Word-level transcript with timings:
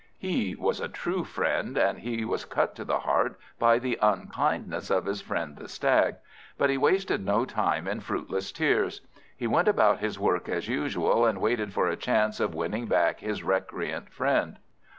He 0.17 0.55
was 0.55 0.79
a 0.79 0.87
true 0.89 1.23
friend, 1.23 1.77
and 1.77 1.99
he 1.99 2.25
was 2.25 2.43
cut 2.43 2.73
to 2.73 2.83
the 2.83 3.01
heart 3.01 3.37
by 3.59 3.77
the 3.77 3.99
unkindness 4.01 4.89
of 4.89 5.05
his 5.05 5.21
friend 5.21 5.55
the 5.57 5.67
Stag; 5.69 6.15
but 6.57 6.71
he 6.71 6.77
wasted 6.79 7.23
no 7.23 7.45
time 7.45 7.87
in 7.87 7.99
fruitless 7.99 8.51
tears. 8.51 9.01
He 9.37 9.45
went 9.45 9.67
about 9.67 9.99
his 9.99 10.17
work 10.19 10.49
as 10.49 10.67
usual, 10.67 11.23
and 11.27 11.39
waited 11.39 11.71
for 11.71 11.87
a 11.87 11.95
chance 11.95 12.39
of 12.39 12.55
winning 12.55 12.87
back 12.87 13.19
his 13.19 13.43
recreant 13.43 14.11
friend. 14.11 14.57